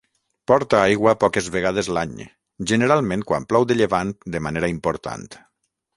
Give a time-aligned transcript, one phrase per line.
[0.51, 2.15] Porta aigua poques vegades l'any,
[2.71, 5.29] generalment quan plou de llevant de manera important.